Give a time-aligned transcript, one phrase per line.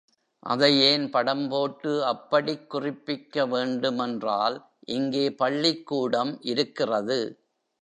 [0.43, 4.57] அதை ஏன் படம் போட்டு அப்படிக் குறிப்பிக்க வேண்டுமென்றால்,
[4.89, 7.19] இங்கே பள்ளிக்கூடம் இருக்கிறது.